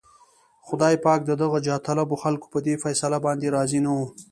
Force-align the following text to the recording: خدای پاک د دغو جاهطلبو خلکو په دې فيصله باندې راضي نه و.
خدای 0.67 0.95
پاک 1.05 1.19
د 1.25 1.31
دغو 1.41 1.57
جاهطلبو 1.65 2.15
خلکو 2.23 2.45
په 2.53 2.59
دې 2.65 2.75
فيصله 2.83 3.17
باندې 3.25 3.47
راضي 3.55 3.79
نه 3.85 3.91
و. 3.97 3.99